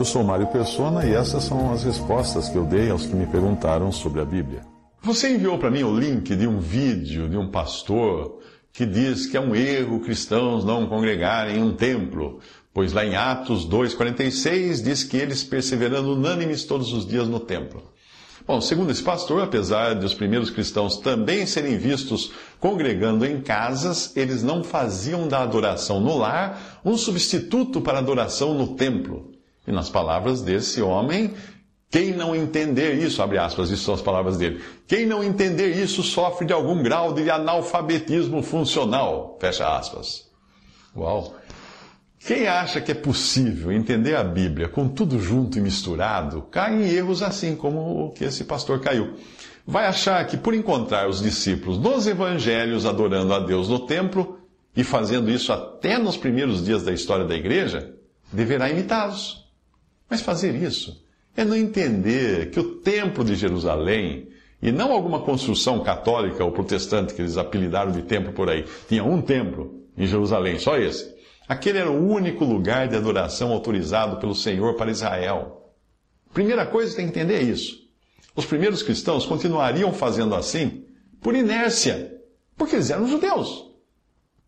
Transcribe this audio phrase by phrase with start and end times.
[0.00, 3.26] Eu sou Mário Persona e essas são as respostas que eu dei aos que me
[3.26, 4.62] perguntaram sobre a Bíblia.
[5.02, 8.40] Você enviou para mim o link de um vídeo de um pastor
[8.72, 12.40] que diz que é um erro cristãos não congregarem em um templo,
[12.72, 17.82] pois lá em Atos 2,46 diz que eles perseverando unânimes todos os dias no templo.
[18.46, 24.16] Bom, segundo esse pastor, apesar de os primeiros cristãos também serem vistos congregando em casas,
[24.16, 29.38] eles não faziam da adoração no lar um substituto para a adoração no templo.
[29.70, 31.32] E nas palavras desse homem,
[31.88, 36.02] quem não entender isso, abre aspas, isso são as palavras dele, quem não entender isso
[36.02, 40.28] sofre de algum grau de analfabetismo funcional, fecha aspas.
[40.96, 41.36] Uau!
[42.18, 46.88] Quem acha que é possível entender a Bíblia com tudo junto e misturado, cai em
[46.88, 49.14] erros assim como o que esse pastor caiu.
[49.64, 54.40] Vai achar que por encontrar os discípulos nos evangelhos adorando a Deus no templo
[54.74, 57.94] e fazendo isso até nos primeiros dias da história da igreja,
[58.32, 59.39] deverá imitá-los.
[60.10, 61.02] Mas fazer isso
[61.36, 64.28] é não entender que o Templo de Jerusalém,
[64.60, 69.04] e não alguma construção católica ou protestante que eles apelidaram de templo por aí, tinha
[69.04, 71.14] um templo em Jerusalém, só esse.
[71.48, 75.72] Aquele era o único lugar de adoração autorizado pelo Senhor para Israel.
[76.34, 77.80] Primeira coisa tem que entender é isso.
[78.36, 80.84] Os primeiros cristãos continuariam fazendo assim
[81.20, 82.20] por inércia,
[82.56, 83.70] porque eles eram judeus.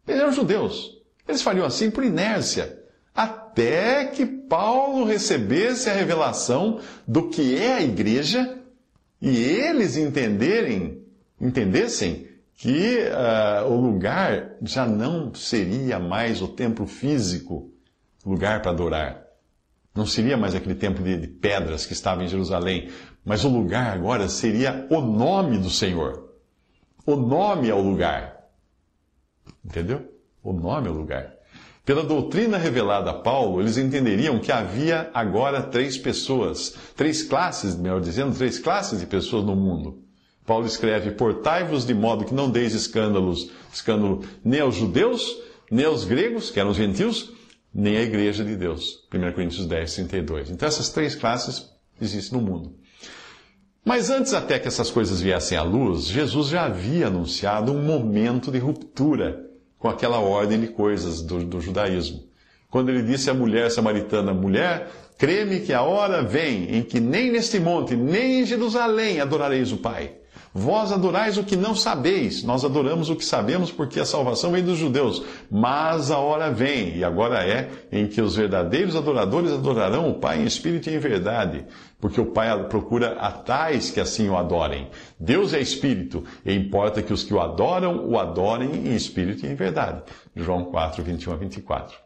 [0.07, 0.99] Eles eram judeus.
[1.27, 2.83] Eles fariam assim por inércia
[3.15, 8.59] até que Paulo recebesse a revelação do que é a igreja
[9.19, 11.07] e eles entenderem,
[11.41, 17.73] entendessem que uh, o lugar já não seria mais o templo físico,
[18.27, 19.25] lugar para adorar.
[19.95, 22.91] Não seria mais aquele templo de, de pedras que estava em Jerusalém,
[23.25, 26.31] mas o lugar agora seria o nome do Senhor.
[27.07, 28.51] O nome é o lugar.
[29.65, 30.13] Entendeu?
[30.43, 31.42] O nome é o lugar.
[31.85, 38.01] Pela doutrina revelada a Paulo, eles entenderiam que havia agora três pessoas, três classes, melhor
[38.01, 39.99] dizendo, três classes de pessoas no mundo.
[40.47, 45.37] Paulo escreve: Portai-vos de modo que não deis escândalos, escândalo nem aos judeus,
[45.71, 47.33] nem aos gregos, que eram os gentios,
[47.75, 49.05] nem à igreja de Deus.
[49.13, 50.51] 1 Coríntios 10, 32.
[50.51, 51.69] Então essas três classes
[52.01, 52.77] existem no mundo.
[53.85, 58.53] Mas antes até que essas coisas viessem à luz, Jesus já havia anunciado um momento
[58.53, 59.51] de ruptura
[59.83, 62.23] com aquela ordem de coisas do, do judaísmo.
[62.71, 64.89] Quando ele disse à mulher samaritana: Mulher,
[65.19, 69.79] creme que a hora vem em que nem neste monte, nem em Jerusalém adorareis o
[69.79, 70.13] Pai.
[70.55, 74.63] Vós adorais o que não sabeis, nós adoramos o que sabemos, porque a salvação vem
[74.63, 75.25] dos judeus.
[75.51, 80.43] Mas a hora vem, e agora é, em que os verdadeiros adoradores adorarão o Pai
[80.43, 81.65] em espírito e em verdade,
[81.99, 84.89] porque o Pai procura a tais que assim o adorem.
[85.19, 89.49] Deus é espírito, e importa que os que o adoram o adorem em espírito e
[89.49, 90.03] em verdade.
[90.37, 91.97] João 4, 21 a 24.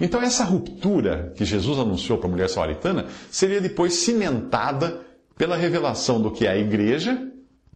[0.00, 5.02] Então, essa ruptura que Jesus anunciou para a mulher samaritana seria depois cimentada
[5.36, 7.30] pela revelação do que é a igreja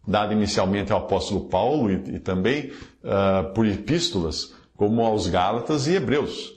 [0.07, 2.71] dada inicialmente ao apóstolo Paulo e, e também
[3.03, 6.53] uh, por epístolas, como aos Gálatas e Hebreus,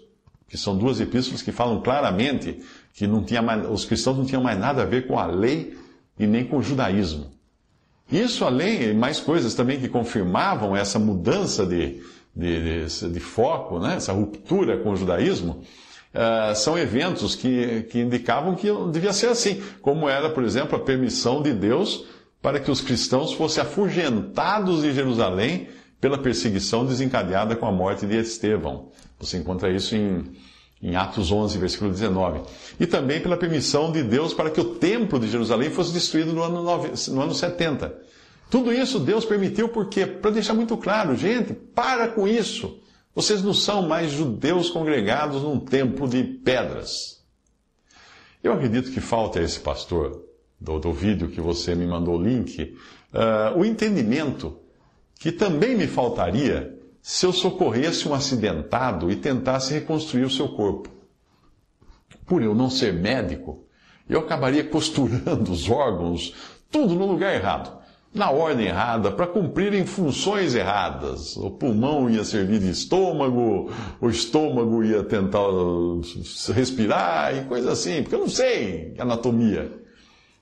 [0.48, 2.60] que são duas epístolas que falam claramente
[2.94, 5.78] que não tinha mais, os cristãos não tinham mais nada a ver com a lei
[6.18, 7.30] e nem com o judaísmo.
[8.10, 12.02] Isso além de mais coisas também que confirmavam essa mudança de,
[12.34, 13.96] de, de, de foco, né?
[13.96, 15.62] essa ruptura com o judaísmo,
[16.14, 20.80] uh, são eventos que, que indicavam que devia ser assim, como era, por exemplo, a
[20.80, 22.06] permissão de Deus
[22.40, 25.68] para que os cristãos fossem afugentados de Jerusalém
[26.00, 28.90] pela perseguição desencadeada com a morte de Estevão.
[29.18, 30.24] Você encontra isso em,
[30.80, 32.42] em Atos 11, versículo 19.
[32.78, 36.42] E também pela permissão de Deus para que o templo de Jerusalém fosse destruído no
[36.42, 37.92] ano, 9, no ano 70.
[38.48, 42.80] Tudo isso Deus permitiu porque, para deixar muito claro, gente, para com isso.
[43.14, 47.24] Vocês não são mais judeus congregados num templo de pedras.
[48.42, 50.27] Eu acredito que falta esse pastor
[50.60, 52.76] do, do vídeo que você me mandou o link,
[53.12, 54.58] uh, o entendimento
[55.18, 60.88] que também me faltaria se eu socorresse um acidentado e tentasse reconstruir o seu corpo.
[62.26, 63.64] Por eu não ser médico,
[64.08, 66.34] eu acabaria costurando os órgãos,
[66.70, 67.78] tudo no lugar errado.
[68.14, 71.36] na ordem errada, para cumprirem funções erradas.
[71.36, 73.70] O pulmão ia servir de estômago,
[74.00, 75.46] o estômago ia tentar
[76.54, 79.87] respirar e coisa assim, porque eu não sei anatomia.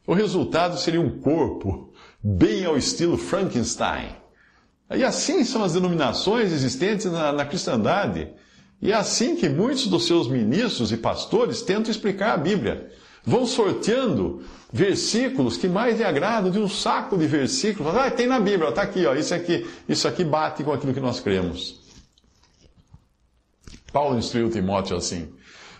[0.07, 1.93] O resultado seria um corpo
[2.23, 4.15] bem ao estilo Frankenstein.
[4.95, 8.29] E assim são as denominações existentes na, na cristandade.
[8.81, 12.91] E é assim que muitos dos seus ministros e pastores tentam explicar a Bíblia.
[13.25, 17.93] Vão sorteando versículos que mais lhe agradam de um saco de versículos.
[17.97, 21.01] Ah, tem na Bíblia, está aqui, ó, isso aqui, isso aqui bate com aquilo que
[21.01, 21.81] nós cremos.
[23.93, 25.33] Paulo instruiu Timóteo assim: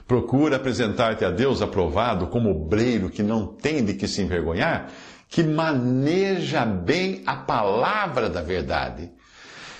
[0.07, 4.91] procura apresentar-te a Deus aprovado como obreiro que não tem de que se envergonhar,
[5.29, 9.11] que maneja bem a palavra da verdade.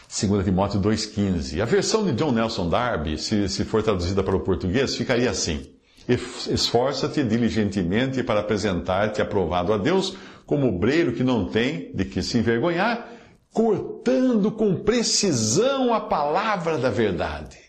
[0.09, 1.61] 2 Timóteo 2,15.
[1.61, 5.67] A versão de John Nelson Darby, se, se for traduzida para o português, ficaria assim:
[6.09, 12.39] Esforça-te diligentemente para apresentar-te aprovado a Deus como obreiro que não tem de que se
[12.39, 13.09] envergonhar,
[13.53, 17.66] cortando com precisão a palavra da verdade.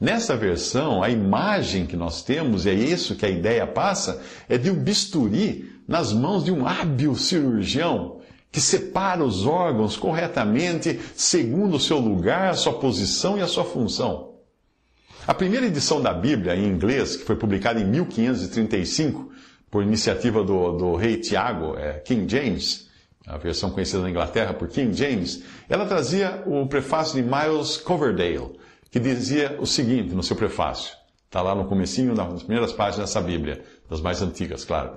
[0.00, 4.56] Nessa versão, a imagem que nós temos, e é isso que a ideia passa, é
[4.56, 11.76] de um bisturi nas mãos de um hábil cirurgião que separa os órgãos corretamente segundo
[11.76, 14.34] o seu lugar, a sua posição e a sua função.
[15.26, 19.30] A primeira edição da Bíblia em inglês, que foi publicada em 1535,
[19.70, 22.88] por iniciativa do, do rei Tiago, é, King James,
[23.26, 28.58] a versão conhecida na Inglaterra por King James, ela trazia o prefácio de Miles Coverdale,
[28.90, 30.96] que dizia o seguinte no seu prefácio.
[31.26, 34.96] Está lá no comecinho, nas primeiras páginas dessa Bíblia, das mais antigas, claro.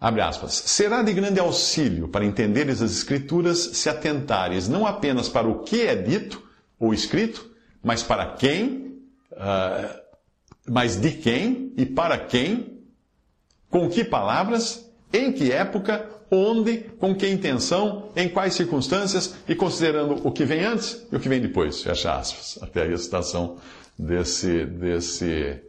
[0.00, 0.52] Abre aspas.
[0.52, 5.82] Será de grande auxílio para entenderes as Escrituras se atentares não apenas para o que
[5.82, 6.42] é dito
[6.76, 7.48] ou escrito,
[7.80, 8.98] mas para quem,
[9.30, 10.00] uh,
[10.68, 12.80] mas de quem e para quem,
[13.70, 20.26] com que palavras, em que época, onde, com que intenção, em quais circunstâncias e considerando
[20.26, 21.82] o que vem antes e o que vem depois.
[21.82, 22.58] Fecha aspas.
[22.62, 23.58] Até aí a citação
[23.98, 25.60] desse, desse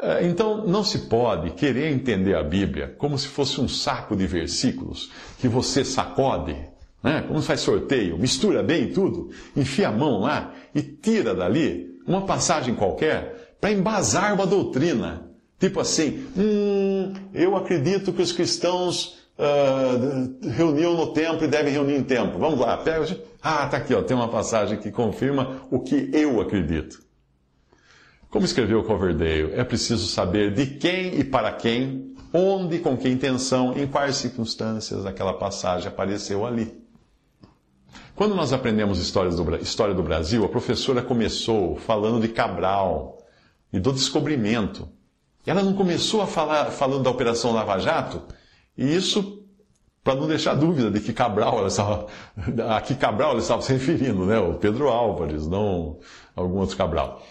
[0.00, 4.26] Uh, então, não se pode querer entender a Bíblia como se fosse um saco de
[4.26, 5.08] versículos
[5.38, 6.56] que você sacode,
[7.00, 7.22] né?
[7.28, 12.74] como faz sorteio, mistura bem tudo, enfia a mão lá e tira dali uma passagem
[12.74, 15.30] qualquer para embasar uma doutrina.
[15.58, 21.96] Tipo assim, hum, eu acredito que os cristãos uh, reuniam no templo e devem reunir
[21.96, 22.38] em templo.
[22.38, 23.20] Vamos lá, pega.
[23.42, 27.02] Ah, tá aqui, ó, tem uma passagem que confirma o que eu acredito.
[28.30, 33.76] Como escreveu Coverdale, é preciso saber de quem e para quem, onde, com que intenção,
[33.76, 36.80] em quais circunstâncias aquela passagem apareceu ali.
[38.14, 43.19] Quando nós aprendemos história do Brasil, a professora começou falando de Cabral
[43.72, 44.88] e do descobrimento.
[45.46, 48.22] Ela não começou a falar falando da Operação Lava Jato,
[48.76, 49.40] e isso
[50.02, 52.06] para não deixar dúvida de que Cabral ela estava,
[52.74, 54.38] a que Cabral ela estava se referindo, né?
[54.38, 55.98] O Pedro Álvares, não
[56.34, 57.22] algum outro Cabral.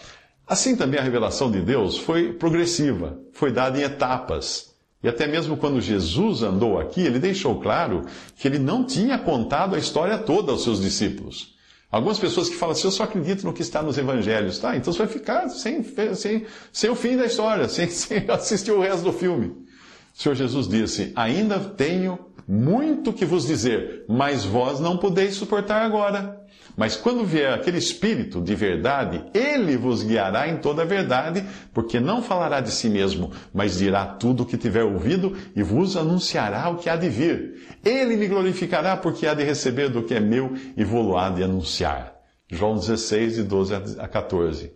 [0.46, 4.70] Assim também a revelação de Deus foi progressiva, foi dada em etapas.
[5.02, 8.04] E até mesmo quando Jesus andou aqui, ele deixou claro
[8.36, 11.54] que ele não tinha contado a história toda aos seus discípulos.
[11.90, 14.58] Algumas pessoas que falam assim, eu só acredito no que está nos evangelhos.
[14.58, 15.82] Tá, então você vai ficar sem,
[16.14, 19.48] sem, sem o fim da história, sem, sem assistir o resto do filme.
[19.48, 25.82] O Senhor Jesus disse, ainda tenho muito que vos dizer, mas vós não podeis suportar
[25.82, 26.39] agora.
[26.76, 32.00] Mas quando vier aquele Espírito de verdade, ele vos guiará em toda a verdade, porque
[32.00, 36.68] não falará de si mesmo, mas dirá tudo o que tiver ouvido e vos anunciará
[36.68, 37.66] o que há de vir.
[37.84, 41.42] Ele me glorificará, porque há de receber do que é meu e vou-lo há de
[41.42, 42.14] anunciar.
[42.50, 44.72] João 16, de 12 a 14.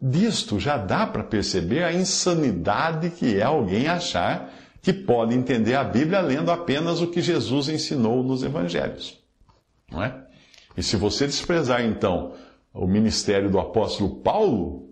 [0.00, 5.82] Disto já dá para perceber a insanidade que é alguém achar que pode entender a
[5.82, 9.18] Bíblia lendo apenas o que Jesus ensinou nos evangelhos.
[9.90, 10.27] Não é?
[10.78, 12.34] E se você desprezar, então,
[12.72, 14.88] o ministério do apóstolo Paulo,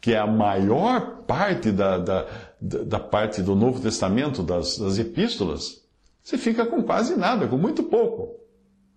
[0.00, 2.26] que é a maior parte da, da,
[2.58, 5.82] da parte do Novo Testamento, das, das epístolas,
[6.22, 8.40] você fica com quase nada, com muito pouco.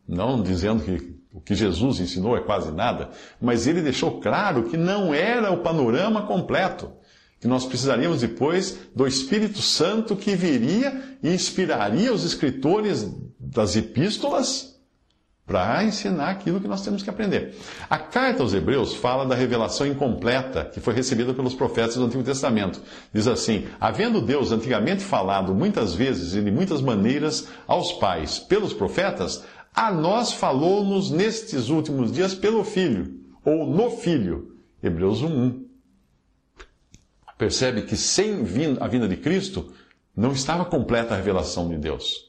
[0.07, 3.09] Não dizendo que o que Jesus ensinou é quase nada,
[3.41, 6.93] mas ele deixou claro que não era o panorama completo
[7.41, 13.05] que nós precisaríamos depois do Espírito Santo que viria e inspiraria os escritores
[13.37, 14.74] das epístolas
[15.45, 17.55] para ensinar aquilo que nós temos que aprender.
[17.87, 22.23] A carta aos Hebreus fala da revelação incompleta que foi recebida pelos profetas do Antigo
[22.23, 22.81] Testamento.
[23.13, 28.73] Diz assim: Havendo Deus antigamente falado muitas vezes e de muitas maneiras aos pais pelos
[28.73, 34.55] profetas, a nós falou-nos nestes últimos dias pelo Filho, ou no Filho.
[34.81, 35.63] Hebreus 1.1.
[37.37, 38.39] percebe que sem
[38.79, 39.73] a vinda de Cristo
[40.15, 42.25] não estava completa a revelação de Deus.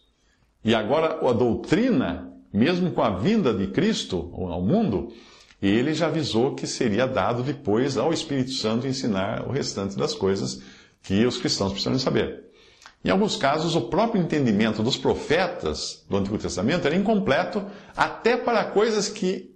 [0.65, 5.13] E agora a doutrina, mesmo com a vinda de Cristo ao mundo,
[5.61, 10.63] ele já avisou que seria dado depois ao Espírito Santo ensinar o restante das coisas
[11.03, 12.45] que os cristãos precisam saber.
[13.05, 18.65] Em alguns casos, o próprio entendimento dos profetas do Antigo Testamento era incompleto até para
[18.65, 19.55] coisas que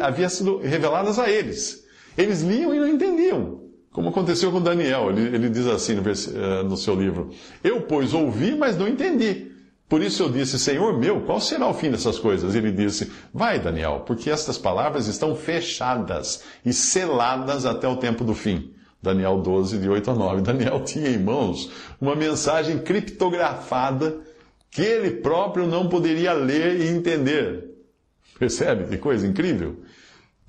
[0.00, 1.86] haviam sido reveladas a eles.
[2.18, 5.10] Eles liam e não entendiam, como aconteceu com Daniel.
[5.10, 7.30] Ele, ele diz assim no, eh, no seu livro:
[7.64, 9.51] Eu, pois, ouvi, mas não entendi.
[9.92, 12.54] Por isso eu disse, Senhor meu, qual será o fim dessas coisas?
[12.54, 18.34] Ele disse, vai, Daniel, porque estas palavras estão fechadas e seladas até o tempo do
[18.34, 18.72] fim.
[19.02, 20.40] Daniel 12, de 8 a 9.
[20.50, 21.70] Daniel tinha em mãos
[22.00, 24.18] uma mensagem criptografada
[24.70, 27.62] que ele próprio não poderia ler e entender.
[28.38, 29.82] Percebe que coisa incrível?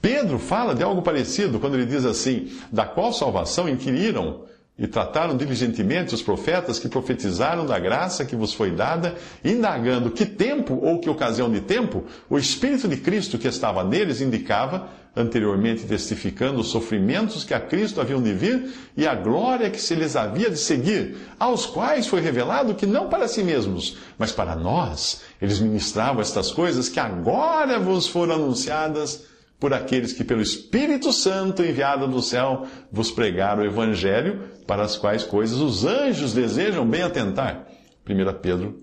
[0.02, 4.46] Pedro fala de algo parecido quando ele diz assim: da qual salvação inquiriram
[4.78, 9.16] e trataram diligentemente os profetas que profetizaram da graça que vos foi dada,
[9.46, 14.20] indagando que tempo ou que ocasião de tempo o Espírito de Cristo que estava neles
[14.20, 19.80] indicava, anteriormente testificando os sofrimentos que a Cristo haviam de vir e a glória que
[19.80, 24.32] se lhes havia de seguir, aos quais foi revelado que não para si mesmos, mas
[24.32, 29.33] para nós, eles ministravam estas coisas que agora vos foram anunciadas
[29.64, 34.98] por aqueles que, pelo Espírito Santo enviado do céu, vos pregaram o Evangelho, para as
[34.98, 37.66] quais coisas os anjos desejam bem atentar.
[38.06, 38.76] 1 Pedro,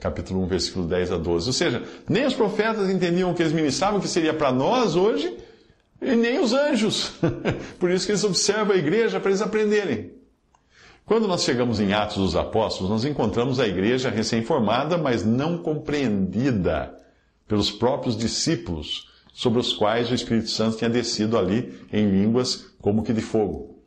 [0.00, 1.48] capítulo 1, versículo 10 a 12.
[1.48, 5.36] Ou seja, nem os profetas entendiam o que eles ministravam, que seria para nós hoje,
[6.00, 7.12] e nem os anjos.
[7.78, 10.12] Por isso que eles observam a igreja para eles aprenderem.
[11.04, 16.98] Quando nós chegamos em Atos dos Apóstolos, nós encontramos a igreja recém-formada, mas não compreendida
[17.46, 23.02] pelos próprios discípulos sobre os quais o Espírito Santo tinha descido ali em línguas como
[23.02, 23.78] que de fogo.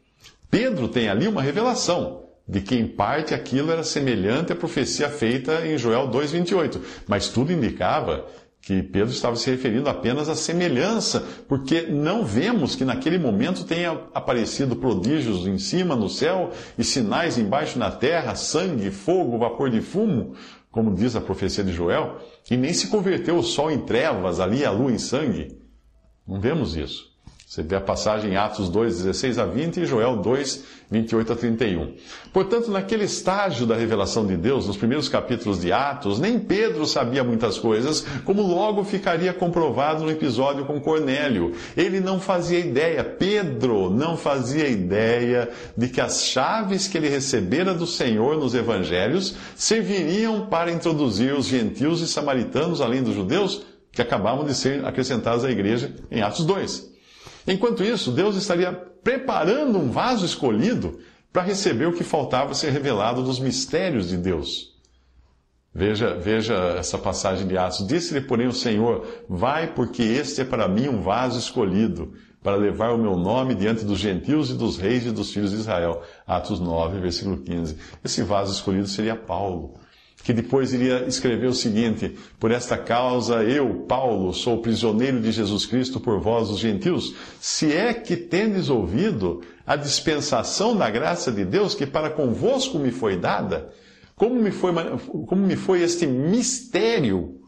[0.50, 5.66] Pedro tem ali uma revelação de que em parte aquilo era semelhante à profecia feita
[5.66, 8.26] em Joel 2:28, mas tudo indicava
[8.62, 13.92] que Pedro estava se referindo apenas à semelhança, porque não vemos que naquele momento tenha
[14.12, 19.82] aparecido prodígios em cima no céu e sinais embaixo na terra, sangue, fogo, vapor de
[19.82, 20.34] fumo,
[20.72, 22.18] como diz a profecia de Joel,
[22.50, 25.60] e nem se converteu o sol em trevas, ali a lua em sangue.
[26.28, 27.15] Não vemos isso.
[27.56, 31.36] Você vê a passagem em Atos 2, 16 a 20 e Joel 2, 28 a
[31.38, 31.94] 31.
[32.34, 37.24] Portanto, naquele estágio da revelação de Deus, nos primeiros capítulos de Atos, nem Pedro sabia
[37.24, 41.54] muitas coisas, como logo ficaria comprovado no episódio com Cornélio.
[41.78, 47.74] Ele não fazia ideia, Pedro não fazia ideia de que as chaves que ele recebera
[47.74, 54.02] do Senhor nos evangelhos serviriam para introduzir os gentios e samaritanos, além dos judeus, que
[54.02, 56.95] acabavam de ser acrescentados à igreja em Atos 2.
[57.48, 61.00] Enquanto isso, Deus estaria preparando um vaso escolhido
[61.32, 64.74] para receber o que faltava ser revelado dos mistérios de Deus.
[65.74, 67.86] Veja, veja essa passagem de Atos.
[67.86, 72.94] Disse-lhe, porém, o Senhor: Vai, porque este é para mim um vaso escolhido, para levar
[72.94, 76.02] o meu nome diante dos gentios e dos reis e dos filhos de Israel.
[76.26, 77.78] Atos 9, versículo 15.
[78.04, 79.74] Esse vaso escolhido seria Paulo
[80.26, 85.68] que depois iria escrever o seguinte: Por esta causa eu, Paulo, sou prisioneiro de Jesus
[85.68, 91.46] Cristo por vós, os gentios, se é que tendes ouvido a dispensação da graça de
[91.46, 93.70] Deus que para convosco me foi dada,
[94.16, 94.74] como me foi,
[95.28, 97.40] como me foi este mistério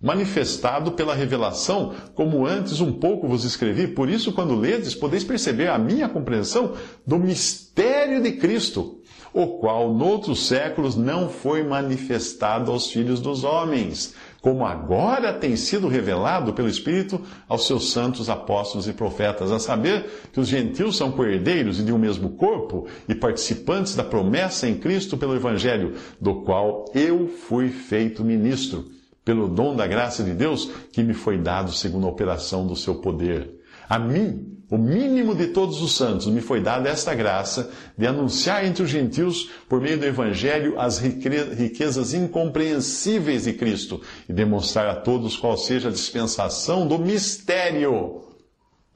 [0.00, 5.68] manifestado pela revelação, como antes um pouco vos escrevi, por isso, quando ledes, podeis perceber
[5.68, 6.74] a minha compreensão
[7.06, 9.00] do mistério de Cristo
[9.36, 15.88] o qual noutros séculos não foi manifestado aos filhos dos homens, como agora tem sido
[15.88, 21.12] revelado pelo Espírito aos seus santos apóstolos e profetas, a saber que os gentios são
[21.12, 26.36] coerdeiros e de um mesmo corpo e participantes da promessa em Cristo pelo Evangelho, do
[26.36, 28.86] qual eu fui feito ministro,
[29.22, 32.94] pelo dom da graça de Deus que me foi dado segundo a operação do seu
[32.94, 33.50] poder.
[33.86, 38.64] A mim, o mínimo de todos os santos, me foi dada esta graça de anunciar
[38.64, 44.96] entre os gentios, por meio do Evangelho, as riquezas incompreensíveis de Cristo e demonstrar a
[44.96, 48.22] todos qual seja a dispensação do mistério.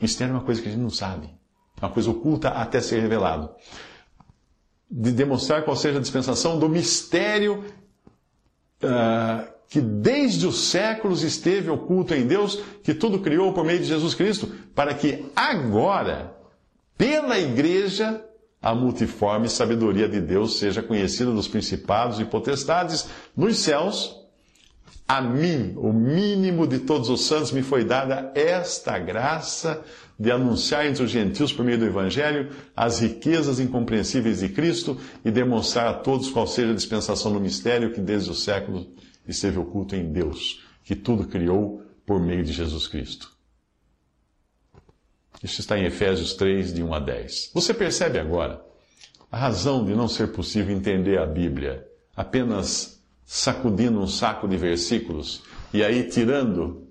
[0.01, 1.29] Mistério é uma coisa que a gente não sabe,
[1.81, 3.51] é uma coisa oculta até ser revelado.
[4.91, 7.65] De demonstrar qual seja a dispensação do mistério.
[8.83, 13.85] Uh, que desde os séculos esteve oculto em Deus, que tudo criou por meio de
[13.85, 16.35] Jesus Cristo, para que agora,
[16.99, 18.21] pela igreja,
[18.61, 24.21] a multiforme sabedoria de Deus seja conhecida dos principados e potestades nos céus,
[25.11, 29.83] A mim, o mínimo de todos os santos, me foi dada esta graça
[30.17, 35.31] de anunciar entre os gentios, por meio do Evangelho, as riquezas incompreensíveis de Cristo e
[35.33, 38.87] demonstrar a todos qual seja a dispensação do mistério que desde o século
[39.27, 43.31] esteve oculto em Deus, que tudo criou por meio de Jesus Cristo.
[45.43, 47.51] Isso está em Efésios 3, de 1 a 10.
[47.55, 48.63] Você percebe agora
[49.31, 51.87] a razão de não ser possível entender a Bíblia
[52.17, 56.89] apenas sacudindo um saco de versículos e aí tirando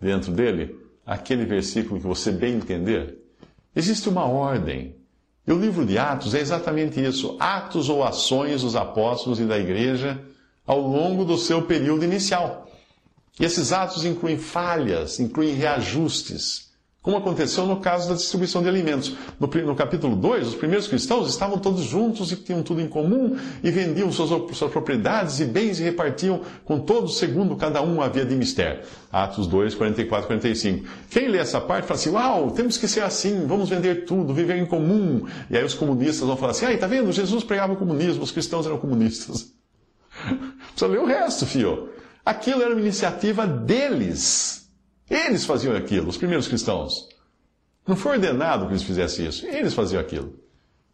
[0.00, 3.18] dentro dele aquele versículo que você bem entender.
[3.74, 4.96] Existe uma ordem.
[5.46, 9.58] E o livro de Atos é exatamente isso: atos ou ações dos apóstolos e da
[9.58, 10.24] igreja
[10.70, 12.70] ao longo do seu período inicial.
[13.40, 16.70] E esses atos incluem falhas, incluem reajustes
[17.02, 19.14] como aconteceu no caso da distribuição de alimentos.
[19.38, 23.38] No, no, capítulo 2, os primeiros cristãos estavam todos juntos e tinham tudo em comum
[23.64, 28.24] e vendiam suas, suas propriedades e bens e repartiam com todos segundo cada um havia
[28.26, 28.82] de mistério.
[29.10, 30.86] Atos 2, 44, 45.
[31.08, 34.58] Quem lê essa parte fala assim: Uau, temos que ser assim, vamos vender tudo, viver
[34.58, 35.26] em comum.
[35.48, 37.10] E aí os comunistas vão falar assim: Ai, tá vendo?
[37.10, 39.58] Jesus pregava o comunismo, os cristãos eram comunistas.
[40.70, 41.90] Precisa ler o resto, fio.
[42.24, 44.70] Aquilo era uma iniciativa deles.
[45.08, 47.08] Eles faziam aquilo, os primeiros cristãos.
[47.86, 49.46] Não foi ordenado que eles fizessem isso.
[49.46, 50.38] Eles faziam aquilo.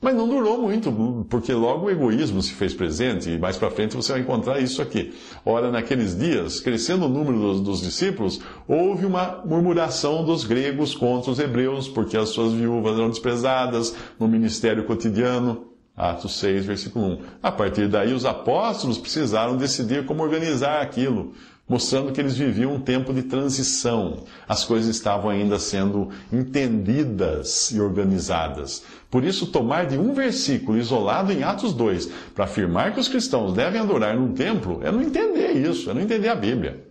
[0.00, 0.92] Mas não durou muito,
[1.28, 4.83] porque logo o egoísmo se fez presente, e mais para frente você vai encontrar isso
[4.83, 5.14] aqui.
[5.45, 11.30] Ora, naqueles dias, crescendo o número dos, dos, discípulos, houve uma murmuração dos gregos contra
[11.30, 15.75] os hebreus, porque as suas viúvas eram desprezadas no ministério cotidiano.
[15.96, 17.18] Atos 6, versículo 1.
[17.42, 21.32] A partir daí, os apóstolos precisaram decidir como organizar aquilo
[21.68, 24.24] mostrando que eles viviam um tempo de transição.
[24.48, 28.84] As coisas estavam ainda sendo entendidas e organizadas.
[29.10, 33.52] Por isso, tomar de um versículo isolado em Atos 2 para afirmar que os cristãos
[33.52, 36.84] devem adorar num templo é não entender isso, é não entender a Bíblia.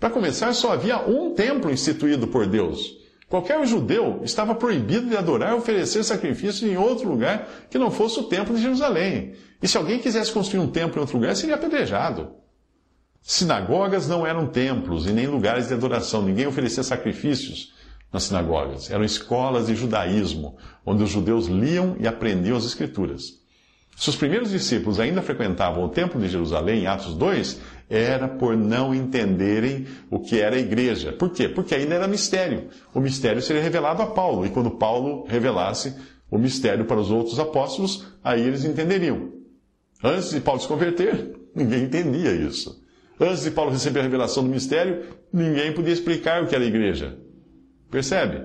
[0.00, 3.03] Para começar, só havia um templo instituído por Deus.
[3.34, 8.20] Qualquer judeu estava proibido de adorar e oferecer sacrifícios em outro lugar que não fosse
[8.20, 9.34] o templo de Jerusalém.
[9.60, 12.30] E se alguém quisesse construir um templo em outro lugar, seria apedrejado.
[13.20, 16.22] Sinagogas não eram templos e nem lugares de adoração.
[16.22, 17.74] Ninguém oferecia sacrifícios
[18.12, 18.88] nas sinagogas.
[18.88, 23.43] Eram escolas de judaísmo, onde os judeus liam e aprendiam as Escrituras.
[23.96, 28.56] Se os primeiros discípulos ainda frequentavam o Templo de Jerusalém, em Atos 2, era por
[28.56, 31.12] não entenderem o que era a igreja.
[31.12, 31.48] Por quê?
[31.48, 32.68] Porque ainda era mistério.
[32.92, 35.94] O mistério seria revelado a Paulo, e quando Paulo revelasse
[36.30, 39.32] o mistério para os outros apóstolos, aí eles entenderiam.
[40.02, 42.82] Antes de Paulo se converter, ninguém entendia isso.
[43.18, 46.66] Antes de Paulo receber a revelação do mistério, ninguém podia explicar o que era a
[46.66, 47.16] igreja.
[47.90, 48.42] Percebe?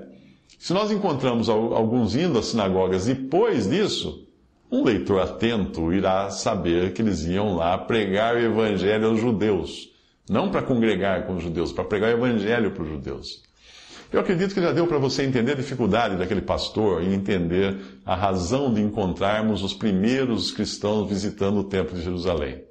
[0.60, 4.29] Se nós encontramos alguns indo às sinagogas depois disso,
[4.72, 9.90] um leitor atento irá saber que eles iam lá pregar o evangelho aos judeus.
[10.30, 13.42] Não para congregar com os judeus, para pregar o evangelho para os judeus.
[14.12, 18.16] Eu acredito que já deu para você entender a dificuldade daquele pastor em entender a
[18.16, 22.64] razão de encontrarmos os primeiros cristãos visitando o Templo de Jerusalém.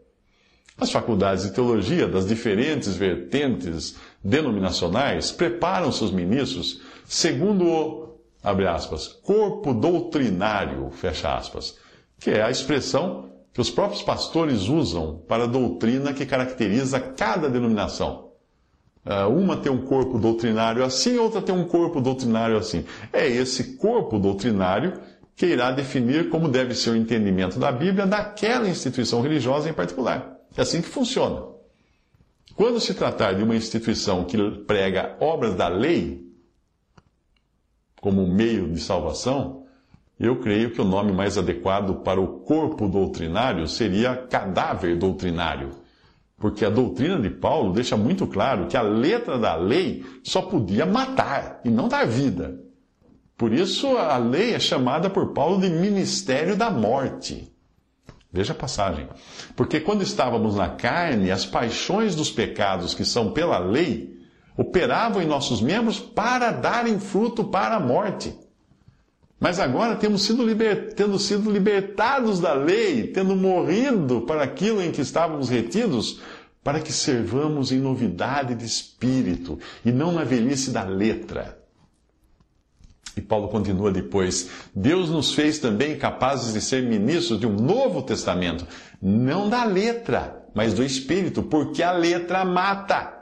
[0.76, 9.08] As faculdades de teologia das diferentes vertentes denominacionais preparam seus ministros segundo o, abre aspas,
[9.08, 11.76] corpo doutrinário, fecha aspas,
[12.18, 17.48] que é a expressão que os próprios pastores usam para a doutrina que caracteriza cada
[17.48, 18.28] denominação.
[19.04, 22.84] Ah, uma tem um corpo doutrinário assim, outra tem um corpo doutrinário assim.
[23.12, 25.00] É esse corpo doutrinário
[25.34, 30.36] que irá definir como deve ser o entendimento da Bíblia daquela instituição religiosa em particular.
[30.56, 31.42] É assim que funciona.
[32.54, 36.26] Quando se tratar de uma instituição que prega obras da lei
[38.00, 39.57] como meio de salvação,
[40.18, 45.70] eu creio que o nome mais adequado para o corpo doutrinário seria cadáver doutrinário.
[46.36, 50.86] Porque a doutrina de Paulo deixa muito claro que a letra da lei só podia
[50.86, 52.60] matar e não dar vida.
[53.36, 57.52] Por isso a lei é chamada por Paulo de ministério da morte.
[58.32, 59.08] Veja a passagem.
[59.56, 64.16] Porque quando estávamos na carne, as paixões dos pecados que são pela lei
[64.56, 68.36] operavam em nossos membros para darem fruto para a morte.
[69.40, 70.94] Mas agora temos sido liber...
[70.94, 76.20] tendo sido libertados da lei, tendo morrido para aquilo em que estávamos retidos,
[76.62, 81.58] para que servamos em novidade de espírito e não na velhice da letra.
[83.16, 88.02] E Paulo continua depois: Deus nos fez também capazes de ser ministros de um novo
[88.02, 88.66] testamento,
[89.00, 93.12] não da letra, mas do espírito, porque a letra mata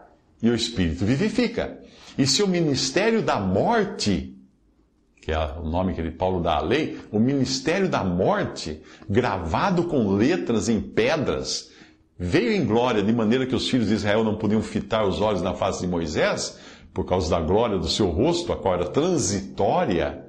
[0.42, 1.78] e o espírito vivifica.
[2.18, 4.35] E se o ministério da morte,
[5.26, 10.14] que é o nome que Paulo dá à lei, o ministério da morte, gravado com
[10.14, 11.68] letras em pedras,
[12.16, 15.42] veio em glória de maneira que os filhos de Israel não podiam fitar os olhos
[15.42, 16.60] na face de Moisés,
[16.94, 20.24] por causa da glória do seu rosto, a qual era transitória,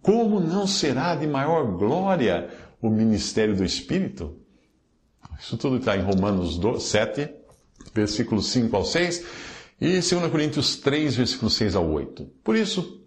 [0.00, 2.48] como não será de maior glória
[2.80, 4.38] o ministério do Espírito?
[5.38, 7.28] Isso tudo está em Romanos 7,
[7.92, 9.22] versículos 5 ao 6,
[9.78, 12.24] e 2 Coríntios 3, versículos 6 ao 8.
[12.42, 12.99] Por isso,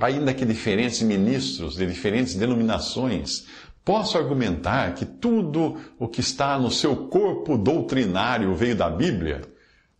[0.00, 3.46] ainda que diferentes ministros de diferentes denominações
[3.84, 9.40] Posso argumentar que tudo o que está no seu corpo doutrinário veio da Bíblia?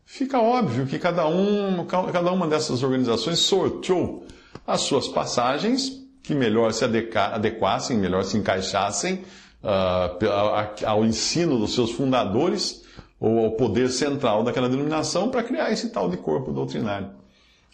[0.05, 4.27] Fica óbvio que cada, um, cada uma dessas organizações sorteou
[4.67, 5.91] as suas passagens
[6.23, 9.25] que melhor se adequassem, melhor se encaixassem
[9.65, 12.85] uh, ao ensino dos seus fundadores
[13.19, 17.20] ou ao poder central daquela denominação para criar esse tal de corpo doutrinário.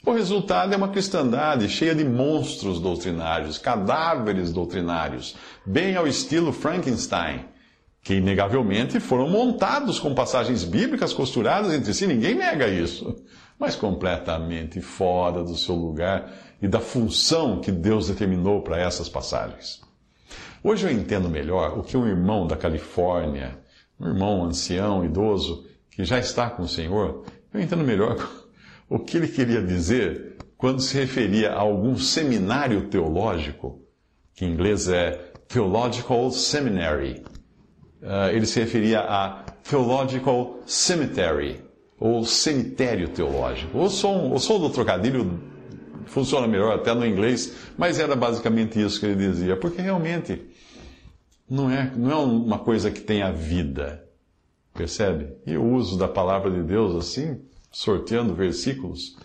[0.05, 7.45] O resultado é uma cristandade cheia de monstros doutrinários, cadáveres doutrinários, bem ao estilo Frankenstein,
[8.03, 13.17] que inegavelmente foram montados com passagens bíblicas costuradas entre si, ninguém nega isso,
[13.59, 16.31] mas completamente fora do seu lugar
[16.63, 19.81] e da função que Deus determinou para essas passagens.
[20.63, 23.59] Hoje eu entendo melhor o que um irmão da Califórnia,
[23.99, 28.17] um irmão ancião, idoso, que já está com o Senhor, eu entendo melhor
[28.89, 33.83] o que ele queria dizer quando se referia a algum seminário teológico,
[34.35, 37.23] que em inglês é Theological Seminary.
[38.03, 41.61] Uh, ele se referia a Theological Cemetery,
[41.99, 43.79] ou cemitério teológico.
[43.79, 45.41] O som, o som do trocadilho
[46.07, 50.43] funciona melhor até no inglês, mas era basicamente isso que ele dizia, porque realmente
[51.49, 54.05] não é, não é uma coisa que tenha vida,
[54.75, 55.37] percebe?
[55.47, 57.41] E o uso da palavra de Deus assim
[57.77, 59.19] sorteando versículos,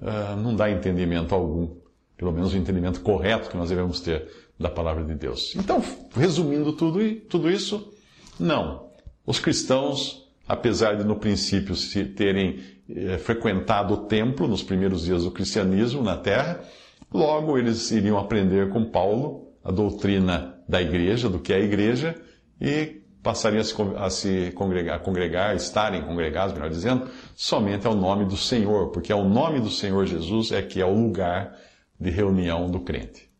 [0.00, 1.76] uh, não dá entendimento algum,
[2.16, 4.26] pelo menos o entendimento correto que nós devemos ter
[4.58, 5.54] da palavra de Deus.
[5.54, 5.84] Então,
[6.14, 7.92] resumindo tudo, tudo isso,
[8.38, 8.88] não.
[9.26, 15.24] Os cristãos, apesar de no princípio se terem eh, frequentado o templo nos primeiros dias
[15.24, 16.64] do cristianismo na terra,
[17.12, 22.14] logo eles iriam aprender com Paulo a doutrina da igreja, do que é a igreja,
[22.58, 27.94] e passariam a se, a se congregar, a congregar, estarem congregados, melhor dizendo, somente ao
[27.94, 31.56] nome do Senhor, porque é o nome do Senhor Jesus é que é o lugar
[31.98, 33.30] de reunião do crente.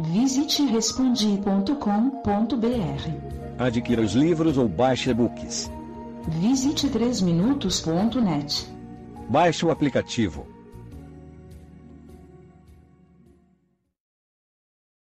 [0.00, 1.74] Visite respondi.com.br.
[3.58, 5.70] Adquira os livros ou baixe e-books.
[6.26, 8.66] Visite 3minutos.net.
[9.28, 10.59] Baixe o aplicativo